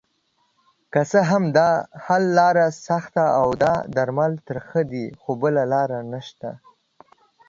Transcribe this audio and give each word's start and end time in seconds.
که 0.93 1.01
څه 1.11 1.19
هم 1.29 1.43
داحل 1.57 2.23
لاره 2.37 2.67
سخته 2.87 3.23
اودا 3.43 3.73
درمل 3.95 4.33
ترخه 4.47 4.81
دي 4.91 5.05
خو 5.21 5.31
بله 5.41 5.63
لاره 5.73 5.99
نشته 6.13 6.49